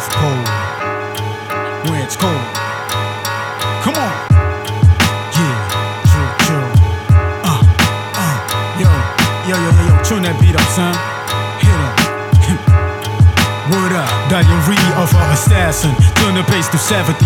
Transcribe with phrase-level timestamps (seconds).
[0.00, 2.32] North Pole, where it's cold.
[3.84, 4.14] Come on.
[5.36, 5.56] Yeah,
[6.08, 6.68] true, true.
[7.44, 7.60] Uh,
[8.16, 8.88] uh, yo,
[9.46, 11.19] yo, yo, yo, yo, tune that beat up, son.
[14.30, 15.90] Diary of an assassin.
[16.22, 17.18] Turn the pace to 77,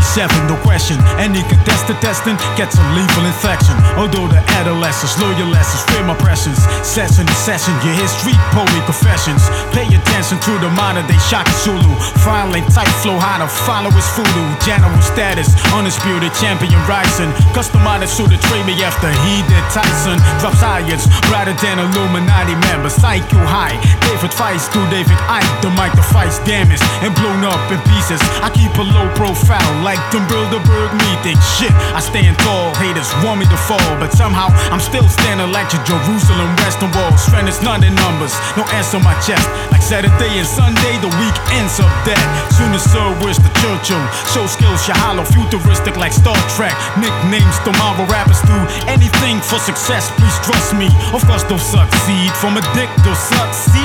[0.48, 0.96] no question.
[1.20, 3.76] Any contestant testing gets a lethal infection.
[4.00, 6.64] Although the adolescents, your lessons, fear my presence.
[6.80, 9.44] Session to session, you hear street poetry confessions.
[9.76, 11.92] Pay attention to the modern day Shaka Zulu.
[12.24, 14.48] Filing tight flow, how to follow his voodoo.
[14.64, 17.28] General status, undisputed champion rising.
[17.52, 20.16] Customized suit to trade me after he did Tyson.
[20.40, 22.96] Drop science, brighter than Illuminati members.
[22.96, 23.76] Psycho high,
[24.08, 25.52] David Feist to David Icke.
[25.60, 28.20] The mic, the fight's damaged and blown up in pieces.
[28.44, 31.38] I keep a low profile like them Bilderberg meeting.
[31.58, 32.74] Shit, I stand tall.
[32.78, 37.10] Haters want me to fall, but somehow I'm still standing like your Jerusalem Western Wall.
[37.16, 39.46] Strength is none in numbers, no answer on my chest.
[39.72, 42.22] Like Saturday and Sunday, the week ends up dead.
[42.54, 44.02] Soon as Sir wish the Churchill.
[44.30, 44.94] Show skills, you
[45.34, 46.74] futuristic like Star Trek.
[46.98, 50.10] Nicknames, tomorrow rappers do anything for success.
[50.18, 50.88] Please trust me.
[51.12, 52.30] Of course, they'll succeed.
[52.40, 53.83] From a dick, they'll succeed.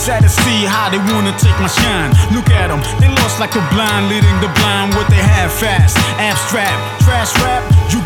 [0.00, 2.16] Sad to see how they wanna take my shine.
[2.32, 4.96] Look at them, they lost like a blind, leading the blind.
[4.96, 6.72] What they have fast, abstract,
[7.04, 7.60] trash rap.
[7.92, 8.00] You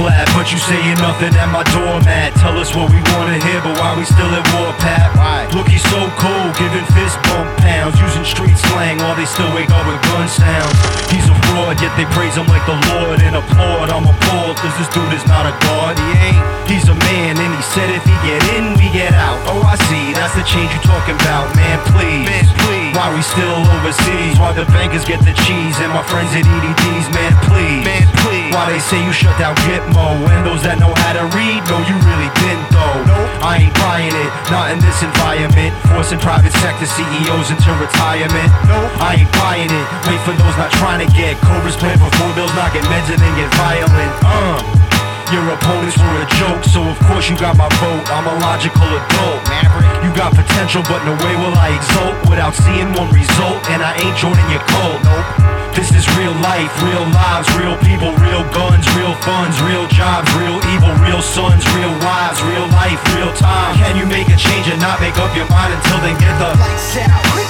[0.00, 2.32] flat, but you saying nothing at my doormat.
[2.40, 5.12] Tell us what we wanna hear, but why we still at war, Pat?
[5.52, 9.68] Look, he's so cold, giving fist bump pounds, using street slang while they still wake
[9.68, 10.78] up with gun sounds.
[11.12, 13.92] He's a fraud, yet they praise him like the Lord and applaud.
[13.92, 15.98] I'm appalled, cause this dude is not a god.
[15.98, 16.42] He ain't.
[16.70, 19.36] He's a man, and he said if he get in, we get out.
[19.52, 22.24] Oh, I see, that's the change you talking about, man, please.
[22.24, 22.94] Man, please.
[22.94, 24.38] Why we still overseas?
[24.38, 27.69] Why the bankers get the cheese and my friends at EDD's, man, please.
[28.60, 31.64] Why they say you shut down Gitmo and those that know how to read?
[31.64, 33.08] No, you really didn't though.
[33.08, 33.32] Nope.
[33.40, 35.72] I ain't buying it, not in this environment.
[35.88, 38.52] Forcing private sector CEOs into retirement.
[38.68, 38.92] Nope.
[39.00, 39.86] I ain't buying it.
[40.04, 43.16] Wait for those not trying to get Cobra's plan four bills not get meds and
[43.16, 44.12] then get violent.
[44.28, 44.60] Uh.
[45.32, 48.04] Your opponents were a joke, so of course you got my vote.
[48.12, 49.40] I'm a logical adult.
[49.48, 49.88] Maverick.
[50.04, 53.64] You got potential, but no way will I exult without seeing one result.
[53.72, 55.00] And I ain't joining your cult.
[55.00, 55.49] Nope.
[56.00, 60.94] Is real life, real lives, real people, real guns, real funds, real jobs, real evil,
[61.04, 63.76] real sons, real wives, real life, real time.
[63.76, 66.58] Can you make a change and not make up your mind until then get the
[66.58, 67.49] Lights out.